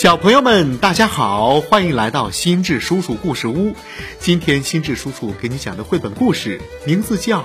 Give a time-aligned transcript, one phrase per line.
[0.00, 3.74] 小朋友们，大家好，欢迎来到心智叔叔故事屋。
[4.20, 7.40] 今天心智叔叔给你讲的绘本故事名字叫《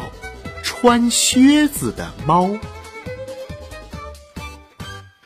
[0.61, 2.45] 穿靴子的猫》。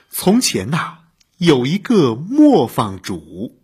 [0.09, 0.99] 从前呐，
[1.37, 3.59] 有一个磨坊主，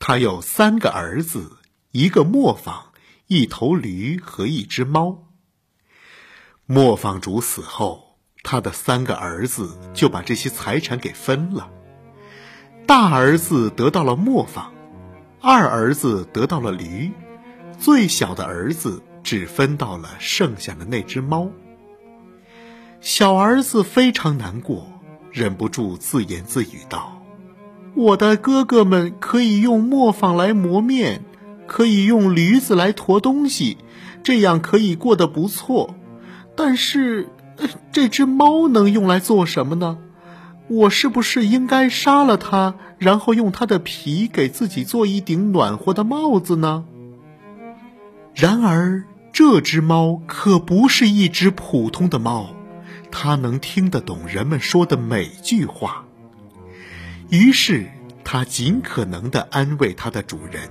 [0.00, 1.58] 他有三个儿子，
[1.92, 2.86] 一个磨坊，
[3.28, 5.28] 一头驴和一只猫。
[6.66, 11.70] 磨坊主死后，他的三个儿子就把这些财产给分了。
[12.86, 14.70] 大儿子得到了磨坊，
[15.40, 17.10] 二儿子得到了驴，
[17.78, 21.48] 最小的儿子只分到了剩下的那只猫。
[23.00, 24.86] 小儿子非常难过，
[25.30, 27.22] 忍不住自言自语道
[27.96, 31.22] ：“我的哥哥们可以用磨坊来磨面，
[31.66, 33.78] 可以用驴子来驮东西，
[34.22, 35.94] 这样可以过得不错。
[36.54, 37.30] 但是，
[37.90, 39.98] 这只猫能用来做什么呢？”
[40.68, 46.86] 我是不是应该杀了它，然后用它的皮给自己做一顶暖和的帽子呢？
[48.34, 52.54] 然而，这只猫可不是一只普通的猫，
[53.10, 56.06] 它能听得懂人们说的每句话。
[57.28, 57.86] 于是，
[58.24, 60.70] 它尽可能的安慰它的主人：“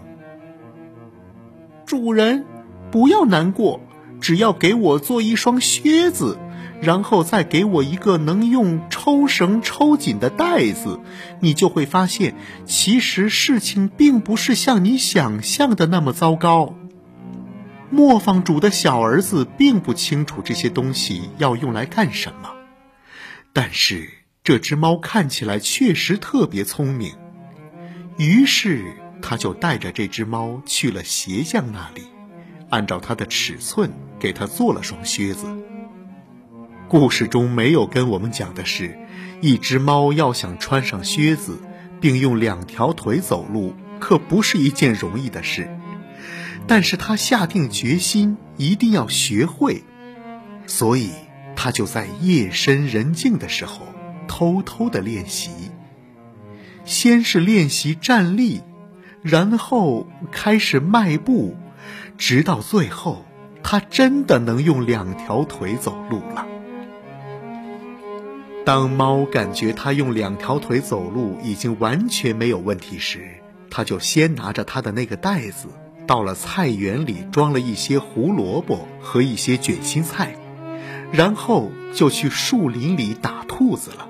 [1.86, 2.46] 主人，
[2.92, 3.80] 不要难过，
[4.20, 6.40] 只要给我做一双靴子。”
[6.84, 11.00] 然后再给我一个能用抽绳抽紧的袋子，
[11.40, 16.76] 你就会发现，其实事情并不是像你想象的那么糟糕。
[17.90, 22.50] 磨坊主的小儿子并不清楚这些东西要用来干什么，
[23.54, 24.10] 但是
[24.44, 27.14] 这只猫看起来确实特别聪明，
[28.18, 32.02] 于是他就带着这只猫去了鞋匠那里，
[32.70, 33.90] 按照它的尺寸
[34.20, 35.46] 给它做了双靴子。
[36.88, 38.98] 故事中没有跟我们讲的是，
[39.42, 41.60] 一只猫要想穿上靴子，
[42.00, 45.68] 并用两条腿走路，可不是一件容易的事。
[46.68, 49.84] 但是它下定决心，一定要学会，
[50.68, 51.10] 所以
[51.56, 53.88] 它就在夜深人静的时候，
[54.28, 55.50] 偷偷的练习。
[56.86, 58.62] 先是练习站立，
[59.22, 61.56] 然后开始迈步，
[62.18, 63.26] 直到最后，
[63.64, 66.46] 它真的能用两条腿走路了。
[68.66, 73.28] 当猫感觉它用两条腿走路已经完全没有问题时，
[73.70, 75.68] 它就先拿着它的那个袋子，
[76.08, 80.38] 到了菜园里装了一些胡萝卜和一些卷心菜，
[81.12, 84.10] 然后就去树林里打兔子了。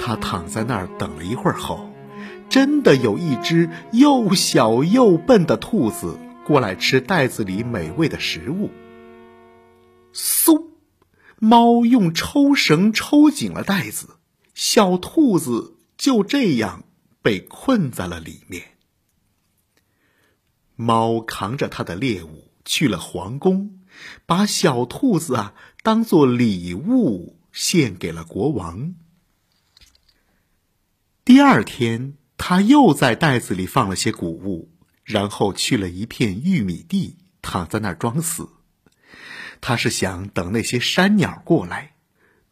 [0.00, 1.90] 它躺在那儿等了一会儿后，
[2.48, 8.70] 真的有一只又小又笨的兔子过来吃袋子里美味的食物。
[10.14, 10.62] 嗖！
[11.38, 14.18] 猫用抽绳抽紧了袋子，
[14.54, 16.84] 小兔子就这样
[17.20, 18.76] 被困在了里面。
[20.74, 23.80] 猫扛着它的猎物去了皇宫，
[24.24, 28.94] 把小兔子啊当做礼物献给了国王。
[31.24, 34.70] 第二天，他又在袋子里放了些谷物，
[35.02, 38.48] 然后去了一片玉米地，躺在那儿装死。
[39.60, 41.94] 他是想等那些山鸟过来，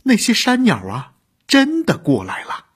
[0.05, 1.15] 那些山鸟啊，
[1.47, 2.67] 真的过来了。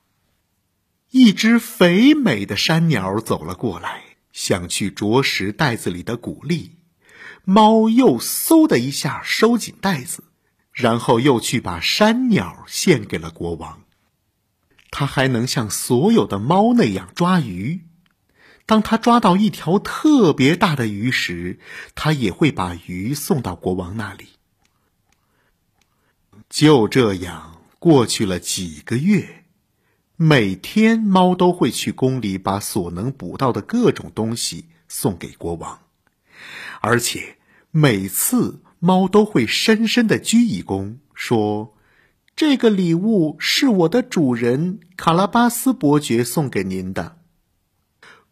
[1.11, 4.03] 一只肥美的山鸟走了过来，
[4.33, 6.77] 想去啄食袋子里的谷粒。
[7.45, 10.25] 猫又嗖的一下收紧袋子，
[10.71, 13.85] 然后又去把山鸟献给了国王。
[14.91, 17.88] 它还能像所有的猫那样抓鱼。
[18.69, 21.59] 当他抓到一条特别大的鱼时，
[21.95, 24.27] 他也会把鱼送到国王那里。
[26.51, 29.47] 就这样过去了几个月，
[30.17, 35.79] 每天猫都会去宫里把所能捕到的各种东西送给国王，
[36.83, 37.39] 而且
[37.71, 41.75] 每次猫都会深深的鞠一躬，说
[42.37, 47.17] ：“这个礼物是我的主人卡拉巴斯伯爵送给您的。”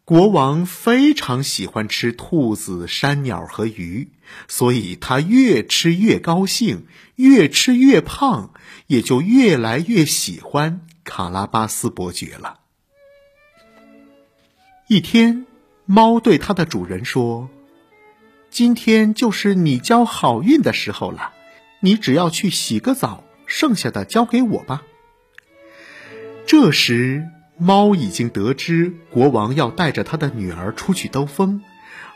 [0.07, 4.07] 国王非常喜欢吃兔子、山鸟和鱼，
[4.47, 8.53] 所以他越吃越高兴，越吃越胖，
[8.85, 12.61] 也就越来越喜欢卡拉巴斯伯爵了。
[14.87, 15.45] 一天，
[15.83, 17.49] 猫对它的主人说
[18.49, 21.33] ：“今天就是你交好运的时候了，
[21.81, 24.83] 你只要去洗个澡，剩下的交给我吧。”
[26.47, 27.27] 这时。
[27.57, 31.61] 猫已经得知国王要带着他的女儿出去兜风，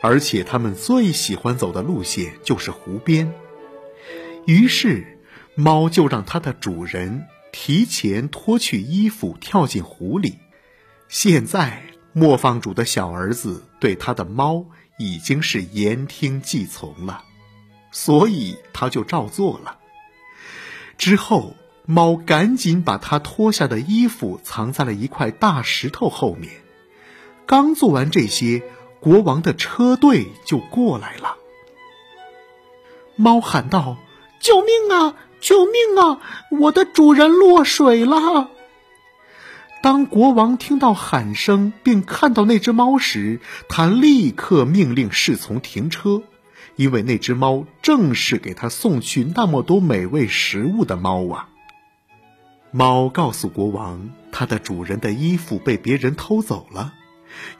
[0.00, 3.32] 而且他们最喜欢走的路线就是湖边。
[4.46, 5.18] 于是，
[5.54, 10.38] 猫就让它的主人提前脱去衣服跳进湖里，
[11.08, 14.66] 现在磨坊主的小儿子对他的猫
[14.98, 17.24] 已经是言听计从了，
[17.90, 19.78] 所以他就照做了。
[20.98, 26.52] 之后，猫赶紧把他脱下的衣服藏在了一块大石头后面。
[27.44, 28.62] 刚做完这些，
[29.00, 31.36] 国王的车队就过来了。
[33.16, 33.96] 猫喊道
[34.40, 35.14] ：“救命啊！
[35.40, 36.20] 救命啊！
[36.60, 38.50] 我的主人落水了！”
[39.82, 46.22] 当国王听到喊声并看到那只猫时，他立刻命令侍从停车，
[46.76, 51.48] 因为那只猫正是给他送去那么多美味食物的猫啊。
[52.74, 56.94] 猫告诉国王，它的主人的衣服被别人偷走了，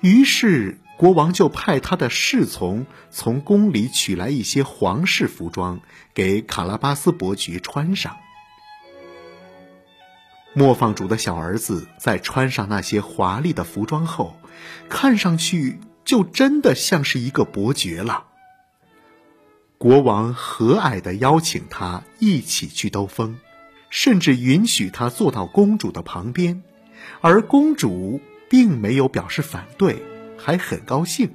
[0.00, 5.81] 于是国王就派他的侍从从宫里取来一些皇室服装，
[6.14, 8.17] 给卡拉巴斯伯爵穿上。
[10.55, 14.37] 磨坊主的小儿子在穿上那些华丽的服装后，
[14.88, 18.25] 看上去就真的像是一个伯爵了。
[19.76, 23.38] 国王和蔼地邀请他一起去兜风，
[23.93, 26.62] 甚至允许他坐到公主的旁边，
[27.21, 30.03] 而公主并没有表示反对，
[30.39, 31.31] 还很高兴。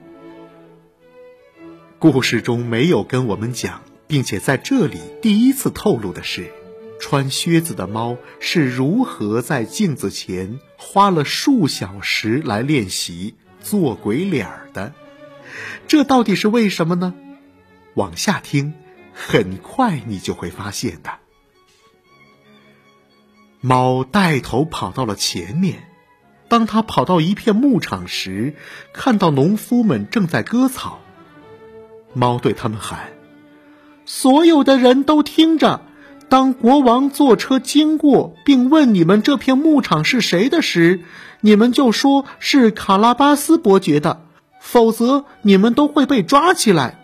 [2.00, 6.52] 故事中没有跟我们讲，并且在这里第一次透露的是。
[7.00, 14.94] 穿靴子的猫是如何在镜子前花了数小时来练习做鬼脸儿的？
[15.88, 17.14] 这到底是为什么呢？
[17.94, 18.74] 往下听，
[19.14, 21.12] 很快你就会发现的。
[23.62, 25.88] 猫带头跑到了前面，
[26.48, 28.54] 当他跑到一片牧场时，
[28.94, 31.00] 看到农夫们正在割草。
[32.14, 33.10] 猫对他们喊
[34.06, 35.82] ：“所有的人都听着。”
[36.30, 41.00] 当国王坐车经过，并问你们这片牧场是谁的时，
[41.40, 44.26] 你们就说是卡拉巴斯伯爵的，
[44.60, 47.00] 否则你们都会被抓起来。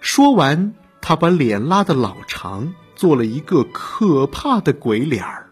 [0.00, 5.50] 说完，他把脸拉得老长，做了一个可怕的鬼脸儿。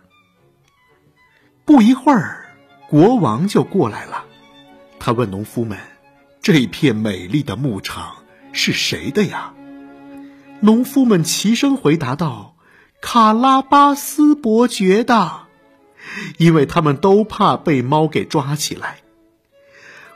[1.64, 2.46] 不一会儿，
[2.88, 4.24] 国王就过来了，
[4.98, 5.78] 他问农夫们
[6.42, 8.16] ：“这片美丽的牧场
[8.52, 9.54] 是谁的呀？”
[10.60, 12.54] 农夫们齐声回答道。
[13.00, 15.42] 卡拉巴斯伯爵的，
[16.38, 18.98] 因为他们都怕被猫给抓起来。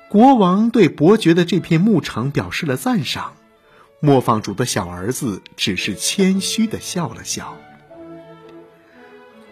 [0.09, 3.35] 国王对伯爵的这片牧场表示了赞赏，
[4.01, 7.57] 磨坊主的小儿子只是谦虚的笑了笑。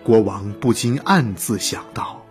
[0.02, 2.26] 国王不禁暗自想到：“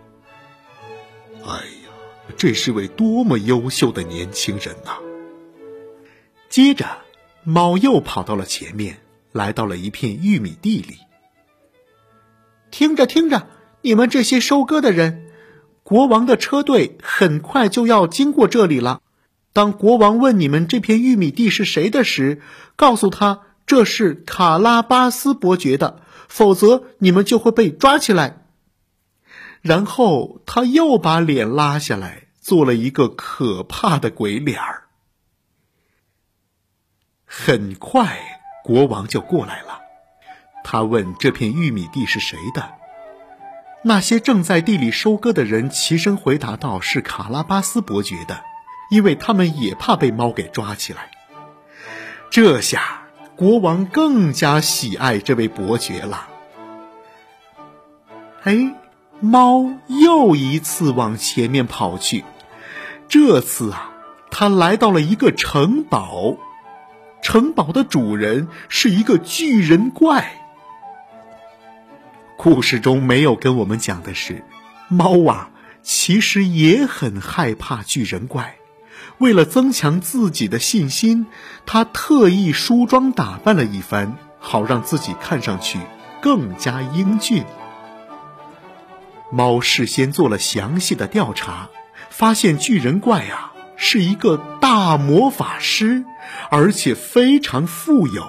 [1.46, 1.90] 哎呀，
[2.36, 4.98] 这是位多么优秀的年轻人呐！”
[6.50, 6.86] 接着，
[7.44, 8.98] 猫又跑到了前面。
[9.30, 10.96] 来到了一片玉米地里。
[12.70, 13.46] 听着听着，
[13.82, 15.30] 你们这些收割的人，
[15.82, 19.02] 国王的车队很快就要经过这里了。
[19.58, 22.40] 当国王问你们这片玉米地是谁的时，
[22.76, 28.46] 告诉他这是卡拉巴斯伯爵的，否则你们就会被抓起来。
[29.60, 34.84] 然后他又把脸拉下来，做了一个可怕的鬼脸儿。
[37.26, 38.16] 很快。
[38.62, 39.80] 国王就过来了，
[40.62, 42.74] 他问这片玉米地是谁的。
[43.82, 48.44] 那些正在地里收割的人齐声回答道：“是卡拉巴斯伯爵的，
[48.90, 51.10] 因为他们也怕被猫给抓起来。”
[52.30, 53.02] 这下
[53.36, 56.28] 国王更加喜爱这位伯爵了。
[58.42, 58.74] 哎，
[59.20, 62.24] 猫又一次往前面跑去，
[63.08, 63.90] 这次啊，
[64.30, 66.36] 它来到了一个城堡。
[67.20, 70.34] 城堡的主人是一个巨人怪。
[72.36, 74.44] 故事中没有跟我们讲的是，
[74.88, 75.50] 猫啊
[75.82, 78.57] 其实也很害怕巨人怪。
[79.18, 81.26] 为了增强自己的信心，
[81.66, 85.78] 他特意梳妆打扮了一番，好让自己看上去
[86.20, 87.44] 更加英俊。
[89.30, 91.68] 猫事先做了详细的调查，
[92.10, 96.04] 发现巨人怪啊是一个大魔法师。
[96.50, 98.22] 而且非常富有，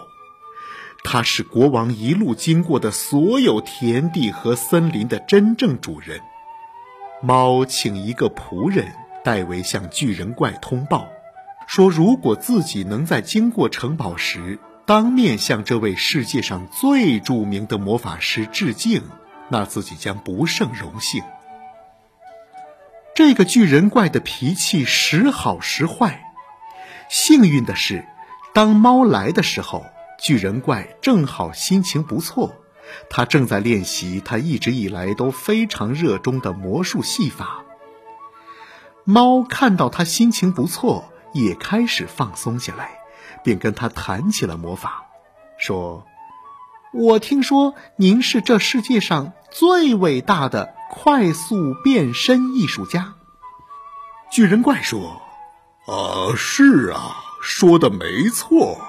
[1.04, 6.22] 他是国王一路经过的所有田地和森林的真正主人。
[7.22, 11.08] 猫请一个仆人戴维向巨人怪通报，
[11.68, 19.04] 说如果自己能在经过城堡时当面向这位世界上最著名的魔法师致敬，
[19.50, 21.22] 那自己将不胜荣幸。
[23.14, 26.22] 这个巨人怪的脾气时好时坏。
[27.10, 28.06] 幸运的是，
[28.54, 29.86] 当猫来的时候，
[30.20, 32.56] 巨人怪正好心情不错，
[33.10, 37.59] 他正在练习他一直以来都非常热衷的魔术戏法。
[39.10, 43.00] 猫看到他心情不错，也开始放松下来，
[43.44, 45.08] 便跟他谈起了魔法，
[45.58, 46.06] 说
[46.94, 53.16] ：“我听说您是这世界上最伟大的快速变身艺术家。”
[54.32, 55.24] 巨人怪说
[55.89, 58.80] ：“啊，是啊，说的没错。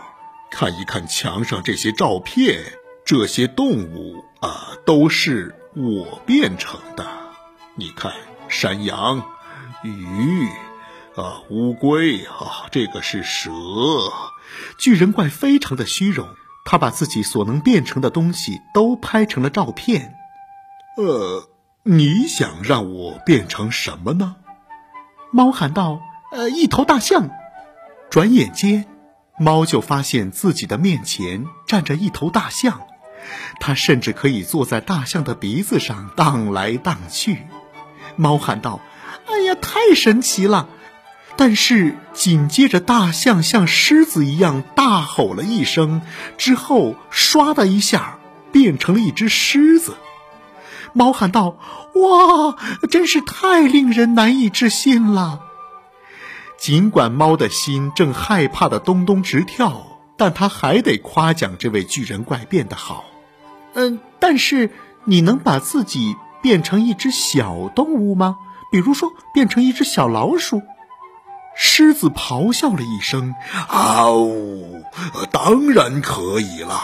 [0.51, 2.75] 看一看墙上这些照片，
[3.07, 7.07] 这些动物啊，都是我变成的。
[7.75, 8.13] 你看，
[8.51, 9.25] 山羊。”
[9.83, 10.47] 鱼
[11.17, 13.51] 啊，乌龟啊，这个是蛇。
[14.79, 16.29] 巨人怪非常的虚荣，
[16.67, 20.17] 他把自己所能变成的东西都拍成了照片。
[20.99, 21.49] 呃，
[21.83, 24.37] 你想让我变成什么呢？
[25.33, 27.31] 猫喊道：“呃，一头大象。”
[28.11, 28.85] 转眼间，
[29.39, 32.83] 猫就发现自己的面前站着一头大象，
[33.61, 37.47] 它甚至可以坐在大象的鼻子上荡来荡去。
[38.17, 38.79] 猫喊道。
[39.55, 40.69] 太神奇了！
[41.37, 46.03] 但是紧接着，大象像狮子一样大吼了一声，
[46.37, 48.19] 之后唰的一下
[48.53, 49.97] 变成了一只狮子。
[50.93, 51.57] 猫喊道
[51.95, 52.57] ：“哇，
[52.91, 55.41] 真是太令人难以置信了！”
[56.59, 59.87] 尽管猫的心正害怕的咚咚直跳，
[60.19, 63.05] 但它还得夸奖这位巨人怪变得好。
[63.73, 64.71] 嗯，但是
[65.05, 68.37] 你能把自己变成一只小动物吗？
[68.71, 70.63] 比如说，变成一只小老鼠，
[71.57, 73.35] 狮子咆哮了一声
[73.69, 74.31] ：“嗷！”
[75.33, 76.81] 当然可以了。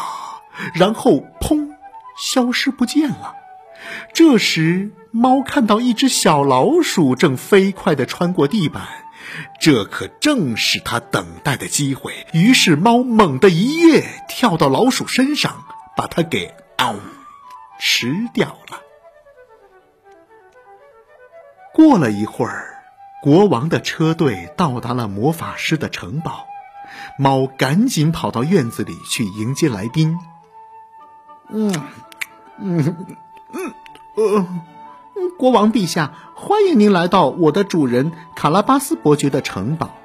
[0.75, 1.71] 然后砰，
[2.19, 3.35] 消失不见了。
[4.13, 8.83] 这时，猫看到一只小老鼠正飞快地穿过地板，
[9.61, 12.27] 这可正是它等待的机会。
[12.33, 15.65] 于是，猫猛地一跃，跳到老鼠身上，
[15.97, 16.97] 把它给嗷
[17.79, 18.81] 吃掉了。
[21.77, 22.83] 过了一会儿，
[23.21, 26.47] 国王的车队到达了魔法师的城堡。
[27.19, 30.17] 猫赶紧跑到院子里去迎接来宾。
[31.51, 31.71] 嗯，
[32.59, 32.97] 嗯，
[33.53, 33.75] 嗯，
[34.15, 34.47] 呃，
[35.39, 39.99] 国王陛下，欢迎您来到我的主人卡拉巴斯伯爵的城堡。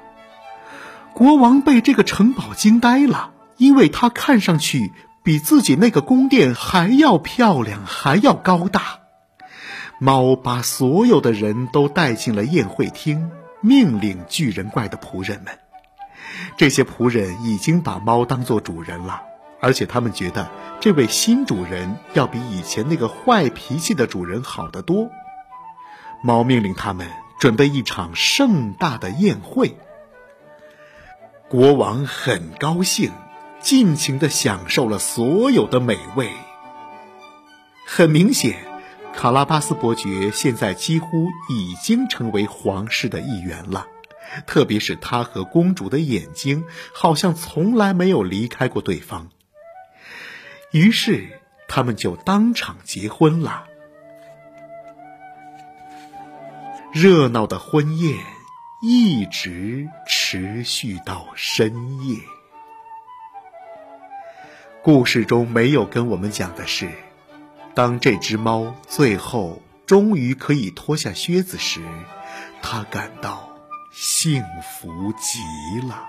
[1.14, 8.98] 国王被这个城堡惊呆了，因为它看上去比自己那个宫殿还要漂亮，还要高大。
[9.98, 13.30] 猫把所有的人都带进了宴会厅，
[13.60, 15.58] 命令巨人怪的仆人们。
[16.56, 19.22] 这些仆人已经把猫当做主人了，
[19.60, 25.10] 而且他们觉得这位新主人要比以前那个坏脾气的主人好得多。
[26.22, 27.08] 猫命令他们
[27.38, 29.76] 准备一场盛大的宴会。
[31.48, 33.12] 国王很高兴，
[33.60, 36.30] 尽情的享受了所有的美味。
[37.86, 38.71] 很明显。
[39.14, 43.86] 卡拉巴斯伯爵现在几乎已经成为皇室的一员了，
[44.46, 49.28] 特别是他和公主的眼睛好像从来没有离开过对方。
[50.72, 53.66] 于是他们就当场结婚了。
[56.92, 58.18] 热闹的婚宴
[58.82, 62.16] 一直持续到深夜。
[64.82, 66.90] 故事中没有跟我们讲的是。
[67.74, 71.80] 当这只猫最后终于可以脱下靴子时，
[72.62, 73.48] 它感到
[73.92, 76.08] 幸福极了。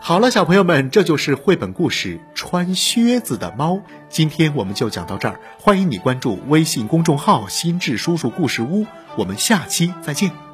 [0.00, 3.74] 好了，小朋友们，这就是绘本故事《穿靴子的猫》。
[4.08, 8.86] 今天我们就讲到这儿，欢迎你关注微信公众号“心智叔叔故事屋”，
[9.18, 10.47] 我们下期再见。